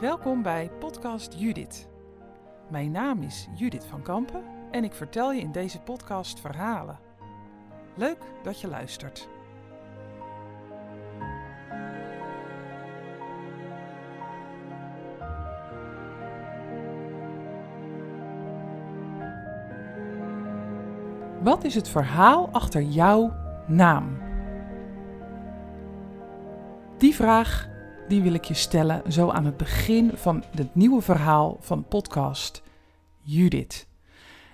Welkom 0.00 0.42
bij 0.42 0.70
Podcast 0.78 1.34
Judith. 1.38 1.88
Mijn 2.70 2.90
naam 2.90 3.22
is 3.22 3.48
Judith 3.54 3.84
van 3.84 4.02
Kampen 4.02 4.44
en 4.70 4.84
ik 4.84 4.92
vertel 4.92 5.32
je 5.32 5.40
in 5.40 5.52
deze 5.52 5.80
podcast 5.80 6.40
verhalen. 6.40 6.98
Leuk 7.94 8.18
dat 8.42 8.60
je 8.60 8.68
luistert. 8.68 9.28
Wat 21.42 21.64
is 21.64 21.74
het 21.74 21.88
verhaal 21.88 22.48
achter 22.52 22.82
jouw 22.82 23.32
naam? 23.66 24.18
Die 26.98 27.14
vraag 27.14 27.74
die 28.08 28.22
wil 28.22 28.34
ik 28.34 28.44
je 28.44 28.54
stellen 28.54 29.12
zo 29.12 29.30
aan 29.30 29.44
het 29.44 29.56
begin 29.56 30.10
van 30.14 30.44
het 30.54 30.74
nieuwe 30.74 31.02
verhaal 31.02 31.56
van 31.60 31.84
podcast 31.88 32.62
Judith. 33.22 33.86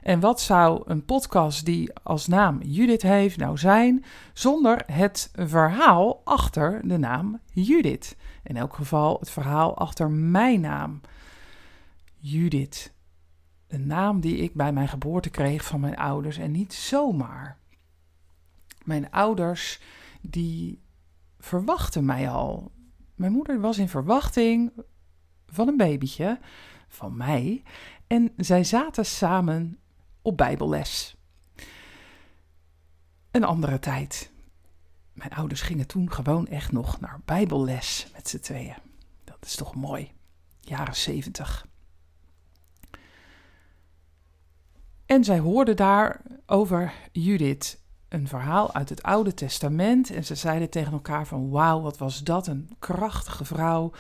En 0.02 0.20
wat 0.20 0.41
zou 0.41 0.83
een 0.87 1.05
podcast 1.05 1.65
die 1.65 1.93
als 2.02 2.27
naam 2.27 2.62
Judith 2.62 3.02
heeft 3.02 3.37
nou 3.37 3.59
zijn 3.59 4.05
zonder 4.33 4.83
het 4.87 5.30
verhaal 5.34 6.20
achter 6.24 6.88
de 6.88 6.98
naam 6.98 7.41
Judith? 7.52 8.16
In 8.43 8.57
elk 8.57 8.74
geval 8.74 9.16
het 9.19 9.30
verhaal 9.30 9.77
achter 9.77 10.10
mijn 10.10 10.60
naam. 10.60 11.01
Judith. 12.19 12.93
Een 13.69 13.87
naam 13.87 14.21
die 14.21 14.37
ik 14.37 14.55
bij 14.55 14.73
mijn 14.73 14.88
geboorte 14.88 15.30
kreeg 15.30 15.65
van 15.65 15.80
mijn 15.80 15.96
ouders 15.96 16.38
en 16.38 16.51
niet 16.51 16.73
zomaar. 16.73 17.59
Mijn 18.84 19.10
ouders 19.10 19.80
die 20.21 20.82
verwachten 21.38 22.05
mij 22.05 22.30
al 22.30 22.73
mijn 23.23 23.34
moeder 23.34 23.60
was 23.60 23.78
in 23.78 23.88
verwachting 23.88 24.73
van 25.46 25.68
een 25.68 25.76
babytje, 25.76 26.38
van 26.88 27.16
mij, 27.16 27.62
en 28.06 28.32
zij 28.37 28.65
zaten 28.65 29.06
samen 29.06 29.78
op 30.23 30.37
Bijbelles. 30.37 31.16
Een 33.30 33.45
andere 33.45 33.78
tijd. 33.78 34.30
Mijn 35.12 35.30
ouders 35.32 35.60
gingen 35.60 35.87
toen 35.87 36.12
gewoon 36.12 36.46
echt 36.46 36.73
nog 36.73 37.00
naar 37.00 37.20
Bijbelles 37.24 38.06
met 38.12 38.28
z'n 38.28 38.38
tweeën. 38.38 38.76
Dat 39.24 39.38
is 39.40 39.54
toch 39.54 39.74
mooi. 39.74 40.12
Jaren 40.60 40.96
zeventig. 40.96 41.66
En 45.06 45.24
zij 45.24 45.38
hoorden 45.38 45.76
daar 45.76 46.23
over 46.46 46.93
Judith 47.12 47.82
een 48.13 48.29
verhaal 48.29 48.74
uit 48.74 48.88
het 48.88 49.02
Oude 49.02 49.35
Testament. 49.35 50.10
En 50.10 50.24
ze 50.24 50.35
zeiden 50.35 50.71
tegen 50.71 50.93
elkaar 50.93 51.27
van 51.27 51.51
wauw, 51.51 51.80
wat 51.80 51.99
was 51.99 52.23
dat 52.23 52.46
een 52.46 52.71
krachtige 52.79 53.45
vrouw. 53.45 53.93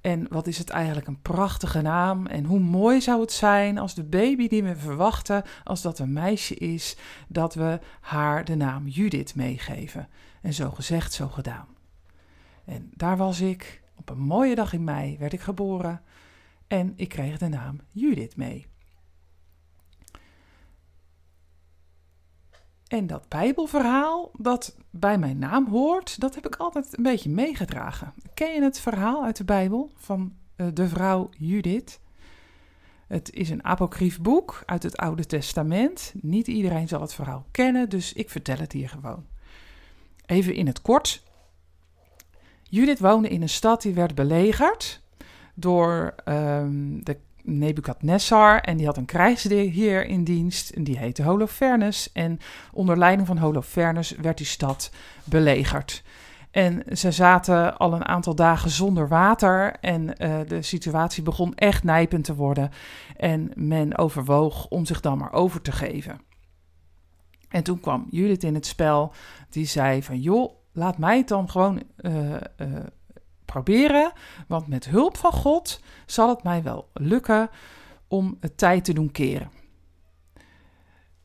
En 0.00 0.26
wat 0.30 0.46
is 0.46 0.58
het 0.58 0.70
eigenlijk 0.70 1.06
een 1.06 1.22
prachtige 1.22 1.82
naam. 1.82 2.26
En 2.26 2.44
hoe 2.44 2.58
mooi 2.58 3.00
zou 3.00 3.20
het 3.20 3.32
zijn 3.32 3.78
als 3.78 3.94
de 3.94 4.04
baby 4.04 4.48
die 4.48 4.62
we 4.62 4.76
verwachten, 4.76 5.42
als 5.64 5.82
dat 5.82 5.98
een 5.98 6.12
meisje 6.12 6.54
is, 6.54 6.96
dat 7.28 7.54
we 7.54 7.80
haar 8.00 8.44
de 8.44 8.54
naam 8.54 8.88
Judith 8.88 9.34
meegeven. 9.34 10.08
En 10.42 10.52
zo 10.52 10.70
gezegd, 10.70 11.12
zo 11.12 11.28
gedaan. 11.28 11.66
En 12.64 12.90
daar 12.94 13.16
was 13.16 13.40
ik. 13.40 13.82
Op 13.96 14.10
een 14.10 14.20
mooie 14.20 14.54
dag 14.54 14.72
in 14.72 14.84
mei 14.84 15.18
werd 15.18 15.32
ik 15.32 15.40
geboren. 15.40 16.02
En 16.66 16.92
ik 16.96 17.08
kreeg 17.08 17.38
de 17.38 17.48
naam 17.48 17.80
Judith 17.90 18.36
mee. 18.36 18.66
En 22.94 23.06
dat 23.06 23.28
Bijbelverhaal 23.28 24.30
dat 24.38 24.76
bij 24.90 25.18
mijn 25.18 25.38
naam 25.38 25.68
hoort, 25.68 26.20
dat 26.20 26.34
heb 26.34 26.46
ik 26.46 26.56
altijd 26.56 26.96
een 26.96 27.02
beetje 27.02 27.30
meegedragen. 27.30 28.12
Ken 28.34 28.54
je 28.54 28.62
het 28.62 28.80
verhaal 28.80 29.24
uit 29.24 29.36
de 29.36 29.44
Bijbel 29.44 29.90
van 29.96 30.32
uh, 30.56 30.66
de 30.74 30.88
vrouw 30.88 31.30
Judith? 31.38 32.00
Het 33.06 33.32
is 33.32 33.50
een 33.50 33.64
apocryf 33.64 34.20
boek 34.20 34.62
uit 34.66 34.82
het 34.82 34.96
Oude 34.96 35.26
Testament. 35.26 36.14
Niet 36.20 36.46
iedereen 36.46 36.88
zal 36.88 37.00
het 37.00 37.14
verhaal 37.14 37.46
kennen, 37.50 37.88
dus 37.88 38.12
ik 38.12 38.30
vertel 38.30 38.56
het 38.56 38.72
hier 38.72 38.88
gewoon. 38.88 39.26
Even 40.26 40.54
in 40.54 40.66
het 40.66 40.82
kort. 40.82 41.22
Judith 42.62 43.00
woonde 43.00 43.28
in 43.28 43.42
een 43.42 43.48
stad 43.48 43.82
die 43.82 43.94
werd 43.94 44.14
belegerd 44.14 45.02
door 45.54 46.14
um, 46.24 47.04
de 47.04 47.18
Nebukadnessar 47.46 48.60
en 48.60 48.76
die 48.76 48.86
had 48.86 48.96
een 48.96 49.04
krijgsheer 49.04 50.06
in 50.06 50.24
dienst 50.24 50.70
en 50.70 50.84
die 50.84 50.98
heette 50.98 51.22
Holofernes. 51.22 52.12
En 52.12 52.38
onder 52.72 52.98
leiding 52.98 53.26
van 53.26 53.38
Holofernes 53.38 54.10
werd 54.10 54.36
die 54.36 54.46
stad 54.46 54.90
belegerd. 55.24 56.02
En 56.50 56.82
ze 56.96 57.10
zaten 57.10 57.76
al 57.76 57.92
een 57.92 58.04
aantal 58.04 58.34
dagen 58.34 58.70
zonder 58.70 59.08
water 59.08 59.76
en 59.80 60.02
uh, 60.02 60.36
de 60.46 60.62
situatie 60.62 61.22
begon 61.22 61.54
echt 61.54 61.84
nijpend 61.84 62.24
te 62.24 62.34
worden. 62.34 62.70
En 63.16 63.50
men 63.54 63.98
overwoog 63.98 64.66
om 64.68 64.84
zich 64.84 65.00
dan 65.00 65.18
maar 65.18 65.32
over 65.32 65.60
te 65.60 65.72
geven. 65.72 66.20
En 67.48 67.62
toen 67.62 67.80
kwam 67.80 68.06
Judith 68.10 68.42
in 68.42 68.54
het 68.54 68.66
spel, 68.66 69.12
die 69.50 69.66
zei 69.66 70.02
van 70.02 70.20
joh, 70.20 70.52
laat 70.72 70.98
mij 70.98 71.24
dan 71.24 71.50
gewoon 71.50 71.82
uh, 72.00 72.34
proberen, 73.54 74.12
want 74.48 74.66
met 74.66 74.84
hulp 74.84 75.16
van 75.16 75.32
God 75.32 75.80
zal 76.06 76.28
het 76.28 76.42
mij 76.42 76.62
wel 76.62 76.88
lukken 76.92 77.50
om 78.08 78.36
het 78.40 78.58
tijd 78.58 78.84
te 78.84 78.92
doen 78.92 79.12
keren. 79.12 79.50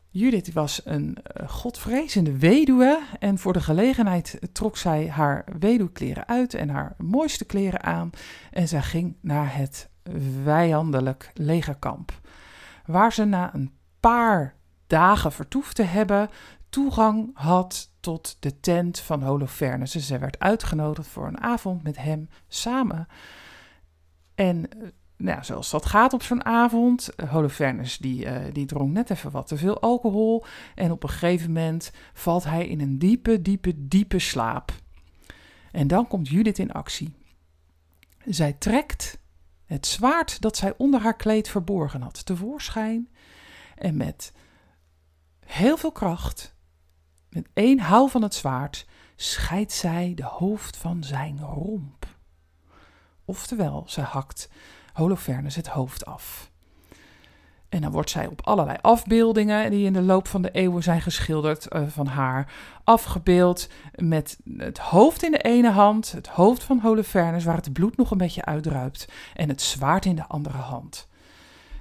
Judith 0.10 0.54
was 0.54 0.82
een 0.86 1.18
eh, 1.24 1.50
godvrezende 1.50 2.38
weduwe 2.38 3.02
en 3.20 3.38
voor 3.38 3.54
de 3.54 3.62
gelegenheid 3.62 4.40
trok 4.52 4.78
zij 4.78 5.10
haar 5.10 5.46
weduwkleren 5.60 6.28
uit 6.28 6.54
en 6.54 6.70
haar 6.70 6.96
mooiste 6.98 7.46
kleren 7.46 7.84
aan 7.84 8.10
en 8.52 8.68
zij 8.68 8.82
ging 8.82 9.16
naar 9.22 9.56
het 9.56 9.90
vijandelijk 10.44 11.32
legerkamp, 11.34 12.20
waar 12.86 13.14
ze 13.14 13.26
na 13.26 13.54
een 13.54 13.72
paar 14.00 14.56
dagen 14.88 15.32
vertoefd 15.32 15.76
te 15.76 15.84
hebben 15.84 16.30
toegang 16.70 17.30
had 17.34 17.92
tot 18.00 18.38
de 18.40 18.60
tent 18.60 19.00
van 19.00 19.24
Holofernes. 19.24 19.92
Dus 19.92 20.08
zij 20.08 20.20
werd 20.20 20.40
uitgenodigd 20.40 21.08
voor 21.08 21.28
een 21.28 21.42
avond 21.42 21.84
met 21.84 21.98
hem 21.98 22.30
samen. 22.48 23.08
En 24.36 24.70
eh, 24.70 24.88
nou, 25.18 25.44
zoals 25.44 25.70
dat 25.70 25.86
gaat 25.86 26.14
op 26.14 26.24
zo'n 26.24 26.46
avond, 26.46 27.16
eh, 27.16 27.32
Holofernes 27.32 27.98
die, 27.98 28.26
uh, 28.26 28.38
die 28.54 28.66
dronk 28.66 28.92
net 28.92 29.10
even 29.10 29.32
wat 29.32 29.48
te 29.48 29.58
veel 29.58 29.80
alcohol. 29.80 30.44
En 30.76 30.92
op 30.92 31.04
een 31.04 31.10
gegeven 31.10 31.52
moment 31.52 31.92
valt 32.14 32.44
hij 32.44 32.68
in 32.68 32.82
een 32.82 33.00
diepe, 33.00 33.42
diepe, 33.42 33.88
diepe 33.88 34.20
slaap. 34.20 34.72
En 35.72 35.88
dan 35.88 36.08
komt 36.08 36.28
Judith 36.28 36.60
in 36.60 36.72
actie. 36.72 37.14
Zij 38.26 38.54
trekt 38.54 39.20
het 39.66 39.86
zwaard 39.86 40.42
dat 40.42 40.58
zij 40.58 40.74
onder 40.78 41.00
haar 41.02 41.16
kleed 41.16 41.50
verborgen 41.50 42.02
had 42.02 42.26
tevoorschijn. 42.26 43.10
En 43.76 43.98
met 43.98 44.34
heel 45.46 45.78
veel 45.78 45.92
kracht 45.92 46.56
met 47.30 47.48
één 47.54 47.80
hou 47.80 48.10
van 48.10 48.22
het 48.22 48.36
zwaard 48.36 48.88
scheidt 49.16 49.72
zij 49.72 50.12
de 50.16 50.26
hoofd 50.26 50.78
van 50.78 51.04
zijn 51.04 51.40
romp. 51.40 52.06
Oftewel, 53.26 53.84
zij 53.88 54.04
hakt 54.04 54.50
Holofernes 54.94 55.56
het 55.56 55.68
hoofd 55.68 56.06
af. 56.06 56.52
En 57.70 57.82
dan 57.82 57.92
wordt 57.92 58.10
zij 58.10 58.28
op 58.28 58.42
allerlei 58.42 58.78
afbeeldingen 58.82 59.72
die 59.72 59.86
in 59.86 59.94
de 59.94 60.02
loop 60.02 60.28
van 60.28 60.42
de 60.42 60.52
eeuwen 60.52 60.84
zijn 60.84 61.02
geschilderd 61.02 61.74
uh, 61.74 61.88
van 61.88 62.08
haar 62.08 62.54
afgebeeld 62.84 63.70
met 63.96 64.40
het 64.58 64.78
hoofd 64.78 65.24
in 65.24 65.32
de 65.32 65.42
ene 65.42 65.72
hand, 65.72 66.12
het 66.12 66.28
hoofd 66.28 66.64
van 66.64 66.80
Holofernes 66.80 67.44
waar 67.44 67.56
het 67.56 67.74
bloed 67.74 67.98
nog 67.98 68.12
een 68.12 68.18
beetje 68.18 68.46
uitdruipt 68.46 69.08
en 69.34 69.50
het 69.50 69.62
zwaard 69.62 70.06
in 70.06 70.16
de 70.16 70.28
andere 70.28 70.58
hand. 70.58 71.08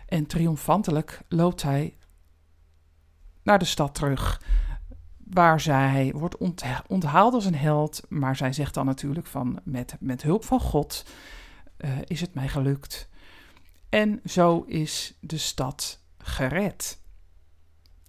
En 0.07 0.27
triomfantelijk 0.27 1.21
loopt 1.29 1.63
hij 1.63 1.97
naar 3.43 3.59
de 3.59 3.65
stad 3.65 3.95
terug 3.95 4.41
waar 5.31 5.61
zij 5.61 6.13
wordt 6.17 6.37
onthaald 6.87 7.35
als 7.35 7.45
een 7.45 7.55
held, 7.55 8.03
maar 8.09 8.37
zij 8.37 8.53
zegt 8.53 8.75
dan 8.75 8.87
natuurlijk 8.87 9.27
van 9.27 9.61
met, 9.65 9.97
met 10.01 10.23
hulp 10.23 10.45
van 10.45 10.61
God 10.61 11.05
uh, 11.79 11.91
is 12.05 12.21
het 12.21 12.35
mij 12.35 12.49
gelukt. 12.49 13.09
En 13.89 14.21
zo 14.25 14.65
is 14.67 15.19
de 15.21 15.39
stad 15.39 16.01
gered. 16.19 17.01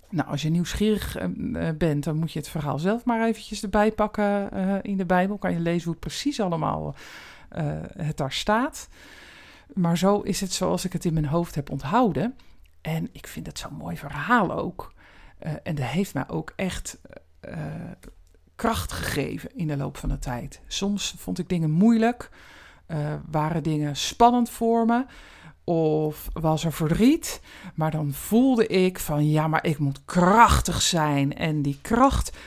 Nou, 0.09 0.29
als 0.29 0.41
je 0.41 0.49
nieuwsgierig 0.49 1.21
uh, 1.21 1.69
bent, 1.77 2.03
dan 2.03 2.17
moet 2.17 2.31
je 2.31 2.39
het 2.39 2.49
verhaal 2.49 2.79
zelf 2.79 3.05
maar 3.05 3.27
eventjes 3.27 3.63
erbij 3.63 3.91
pakken 3.91 4.49
uh, 4.53 4.75
in 4.81 4.97
de 4.97 5.05
Bijbel. 5.05 5.37
Kan 5.37 5.53
je 5.53 5.59
lezen 5.59 5.83
hoe 5.83 5.91
het 5.91 5.99
precies 5.99 6.39
allemaal 6.39 6.95
het 7.97 8.17
daar 8.17 8.31
staat. 8.31 8.89
Maar 9.73 9.97
zo 9.97 10.19
is 10.19 10.41
het 10.41 10.53
zoals 10.53 10.85
ik 10.85 10.93
het 10.93 11.05
in 11.05 11.13
mijn 11.13 11.25
hoofd 11.25 11.55
heb 11.55 11.71
onthouden. 11.71 12.35
En 12.81 13.09
ik 13.11 13.27
vind 13.27 13.45
het 13.45 13.59
zo'n 13.59 13.73
mooi 13.73 13.97
verhaal 13.97 14.51
ook. 14.51 14.93
Uh, 15.45 15.51
en 15.63 15.75
dat 15.75 15.85
heeft 15.85 16.13
mij 16.13 16.27
ook 16.27 16.53
echt 16.55 16.99
uh, 17.49 17.55
kracht 18.55 18.91
gegeven 18.91 19.49
in 19.55 19.67
de 19.67 19.77
loop 19.77 19.97
van 19.97 20.09
de 20.09 20.19
tijd. 20.19 20.61
Soms 20.67 21.15
vond 21.17 21.39
ik 21.39 21.49
dingen 21.49 21.71
moeilijk, 21.71 22.29
waren 23.31 23.63
dingen 23.63 23.95
spannend 23.95 24.49
voor 24.49 24.85
me. 24.85 25.05
Of 25.63 26.27
was 26.33 26.65
er 26.65 26.73
verdriet, 26.73 27.41
maar 27.75 27.91
dan 27.91 28.13
voelde 28.13 28.67
ik 28.67 28.99
van 28.99 29.29
ja, 29.29 29.47
maar 29.47 29.65
ik 29.65 29.77
moet 29.77 30.05
krachtig 30.05 30.81
zijn. 30.81 31.35
En 31.35 31.61
die 31.61 31.79
kracht, 31.81 32.37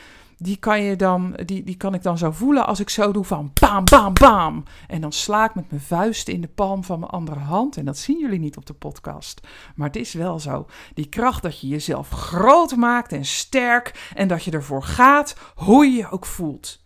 die 0.43 0.57
kan, 0.57 0.83
je 0.83 0.97
dan, 0.97 1.37
die, 1.45 1.65
die 1.65 1.77
kan 1.77 1.95
ik 1.95 2.03
dan 2.03 2.19
zo 2.19 2.31
voelen 2.31 2.67
als 2.67 2.81
ik 2.81 2.91
zo 2.91 3.13
doe 3.13 3.25
van 3.25 3.51
bam, 3.61 3.85
bam, 3.85 4.15
bam. 4.15 4.65
En 4.89 5.01
dan 5.01 5.13
sla 5.13 5.45
ik 5.45 5.55
met 5.55 5.71
mijn 5.71 5.83
vuist 5.83 6.29
in 6.29 6.41
de 6.41 6.49
palm 6.49 6.85
van 6.85 6.99
mijn 6.99 7.11
andere 7.11 7.39
hand. 7.39 7.77
En 7.77 7.85
dat 7.85 7.99
zien 7.99 8.19
jullie 8.19 8.39
niet 8.39 8.57
op 8.57 8.67
de 8.67 8.73
podcast. 8.73 9.41
Maar 9.75 9.87
het 9.87 9.97
is 9.97 10.13
wel 10.13 10.39
zo. 10.39 10.67
Die 10.95 11.09
kracht 11.09 11.43
dat 11.43 11.61
je 11.61 11.69
jezelf 11.69 12.09
groot 12.09 12.77
maakt 12.77 13.13
en 13.13 13.25
sterk. 13.25 14.11
En 14.15 14.29
dat 14.29 14.45
je 14.45 14.51
ervoor 14.51 14.83
gaat, 14.83 15.37
hoe 15.55 15.85
je 15.85 15.97
je 15.97 16.11
ook 16.11 16.27
voelt. 16.27 16.81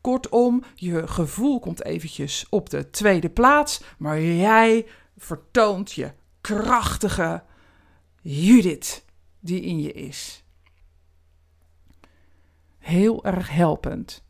Kortom, 0.00 0.62
je 0.74 1.08
gevoel 1.08 1.60
komt 1.60 1.84
eventjes 1.84 2.46
op 2.48 2.70
de 2.70 2.90
tweede 2.90 3.30
plaats. 3.30 3.82
Maar 3.98 4.20
jij 4.20 4.86
vertoont 5.16 5.92
je 5.92 6.12
krachtige 6.40 7.42
Judith 8.22 9.04
die 9.40 9.60
in 9.60 9.80
je 9.80 9.92
is 9.92 10.41
heel 12.82 13.24
erg 13.24 13.50
helpend. 13.50 14.24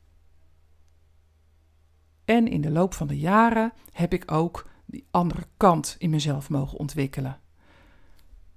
En 2.24 2.48
in 2.48 2.60
de 2.60 2.70
loop 2.70 2.94
van 2.94 3.06
de 3.06 3.18
jaren 3.18 3.72
heb 3.92 4.12
ik 4.12 4.30
ook 4.30 4.68
die 4.86 5.06
andere 5.10 5.46
kant 5.56 5.96
in 5.98 6.10
mezelf 6.10 6.48
mogen 6.48 6.78
ontwikkelen. 6.78 7.40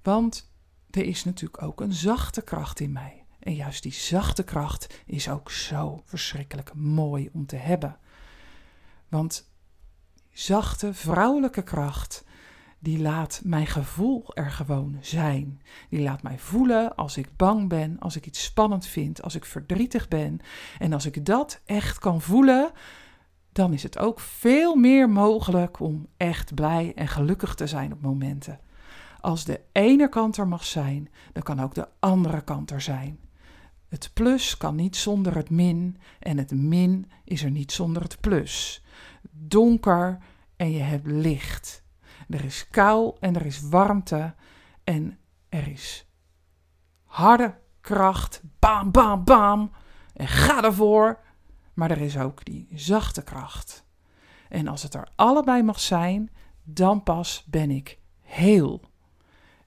Want 0.02 0.52
er 0.90 1.04
is 1.04 1.24
natuurlijk 1.24 1.62
ook 1.62 1.82
een 1.82 1.94
zachte 1.94 2.42
kracht 2.42 2.80
in 2.80 2.92
mij. 2.92 3.26
En 3.40 3.56
juist 3.56 3.84
die 3.84 3.94
zachte 3.94 4.44
kracht 4.44 5.02
is 5.06 5.30
ook 5.30 5.52
zo 5.52 6.02
verschrikkelijk 6.06 6.74
mooi 6.74 7.30
om 7.34 7.46
te 7.46 7.56
hebben. 7.56 7.98
Want 9.10 9.52
zachte 10.32 10.94
vrouwelijke 10.94 11.64
kracht, 11.64 12.24
die 12.86 13.00
laat 13.00 13.42
mijn 13.44 13.68
gevoel 13.68 14.26
er 14.34 14.52
gewoon 14.52 14.98
zijn. 15.02 15.62
Die 15.90 16.02
laat 16.02 16.24
mij 16.24 16.40
voelen 16.40 16.96
als 16.96 17.18
ik 17.18 17.36
bang 17.36 17.70
ben, 17.70 18.00
als 18.00 18.16
ik 18.16 18.26
iets 18.26 18.44
spannend 18.44 18.86
vind, 18.86 19.22
als 19.22 19.36
ik 19.36 19.46
verdrietig 19.46 20.08
ben. 20.08 20.40
En 20.80 20.94
als 20.94 21.06
ik 21.06 21.26
dat 21.26 21.62
echt 21.66 22.00
kan 22.00 22.22
voelen, 22.22 22.72
dan 23.52 23.74
is 23.74 23.84
het 23.84 23.98
ook 23.98 24.20
veel 24.20 24.76
meer 24.76 25.10
mogelijk 25.10 25.80
om 25.80 26.08
echt 26.18 26.54
blij 26.56 26.92
en 26.96 27.08
gelukkig 27.08 27.56
te 27.56 27.68
zijn 27.68 27.94
op 27.94 28.02
momenten. 28.02 28.60
Als 29.20 29.46
de 29.46 29.62
ene 29.72 30.10
kant 30.10 30.38
er 30.38 30.48
mag 30.48 30.66
zijn, 30.66 31.10
dan 31.34 31.44
kan 31.44 31.62
ook 31.62 31.74
de 31.74 31.88
andere 32.00 32.42
kant 32.42 32.72
er 32.72 32.82
zijn. 32.82 33.20
Het 33.90 34.12
plus 34.14 34.58
kan 34.58 34.76
niet 34.76 34.96
zonder 34.96 35.36
het 35.36 35.50
min 35.50 35.98
en 36.20 36.38
het 36.38 36.52
min 36.52 37.12
is 37.24 37.44
er 37.44 37.52
niet 37.52 37.72
zonder 37.72 38.02
het 38.02 38.20
plus. 38.20 38.84
Donker 39.32 40.18
en 40.56 40.72
je 40.72 40.82
hebt 40.82 41.08
licht. 41.08 41.85
Er 42.30 42.46
is 42.46 42.70
kou 42.70 43.16
en 43.20 43.36
er 43.36 43.46
is 43.46 43.70
warmte 43.70 44.36
en 44.84 45.18
er 45.50 45.68
is 45.68 46.10
harde 47.04 47.58
kracht. 47.82 48.42
Bam, 48.60 48.92
bam, 48.92 49.24
bam. 49.24 49.72
En 50.14 50.28
ga 50.28 50.64
ervoor. 50.64 51.20
Maar 51.74 51.92
er 51.92 52.02
is 52.02 52.18
ook 52.18 52.46
die 52.46 52.68
zachte 52.74 53.24
kracht. 53.24 53.86
En 54.50 54.68
als 54.68 54.84
het 54.84 54.94
er 54.94 55.08
allebei 55.16 55.64
mag 55.64 55.80
zijn, 55.80 56.30
dan 56.64 57.04
pas 57.04 57.44
ben 57.48 57.72
ik 57.72 58.00
heel. 58.22 58.82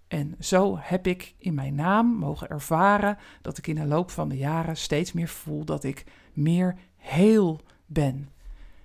En 0.08 0.34
zo 0.40 0.76
heb 0.80 1.06
ik 1.06 1.34
in 1.38 1.54
mijn 1.54 1.74
naam 1.74 2.06
mogen 2.06 2.48
ervaren 2.48 3.18
dat 3.42 3.58
ik 3.58 3.66
in 3.66 3.74
de 3.74 3.86
loop 3.86 4.10
van 4.10 4.28
de 4.28 4.36
jaren 4.36 4.76
steeds 4.76 5.12
meer 5.12 5.28
voel 5.28 5.64
dat 5.64 5.84
ik 5.84 6.04
meer 6.32 6.78
heel 6.96 7.60
ben. 7.86 8.30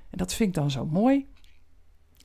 En 0.09 0.17
dat 0.17 0.33
vind 0.33 0.49
ik 0.49 0.55
dan 0.55 0.71
zo 0.71 0.85
mooi. 0.85 1.27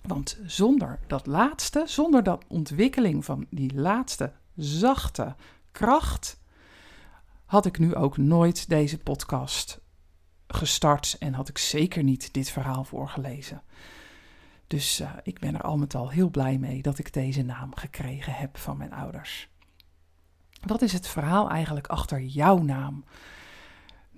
Want 0.02 0.38
zonder 0.46 0.98
dat 1.06 1.26
laatste, 1.26 1.82
zonder 1.86 2.22
dat 2.22 2.44
ontwikkeling 2.48 3.24
van 3.24 3.46
die 3.50 3.74
laatste 3.74 4.32
zachte 4.56 5.34
kracht, 5.72 6.40
had 7.44 7.66
ik 7.66 7.78
nu 7.78 7.94
ook 7.94 8.16
nooit 8.16 8.68
deze 8.68 8.98
podcast 8.98 9.80
gestart 10.48 11.16
en 11.18 11.34
had 11.34 11.48
ik 11.48 11.58
zeker 11.58 12.02
niet 12.02 12.32
dit 12.32 12.50
verhaal 12.50 12.84
voorgelezen. 12.84 13.62
Dus 14.66 15.00
uh, 15.00 15.10
ik 15.22 15.38
ben 15.38 15.54
er 15.54 15.62
al 15.62 15.76
met 15.76 15.94
al 15.94 16.10
heel 16.10 16.28
blij 16.28 16.58
mee 16.58 16.82
dat 16.82 16.98
ik 16.98 17.12
deze 17.12 17.42
naam 17.42 17.74
gekregen 17.74 18.32
heb 18.32 18.56
van 18.56 18.76
mijn 18.76 18.92
ouders. 18.92 19.48
Wat 20.66 20.82
is 20.82 20.92
het 20.92 21.08
verhaal 21.08 21.50
eigenlijk 21.50 21.86
achter 21.86 22.20
jouw 22.20 22.58
naam? 22.58 23.04